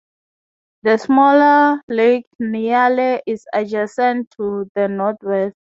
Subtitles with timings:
[0.81, 5.53] The smaller Lake Neale is adjacent to the northwest.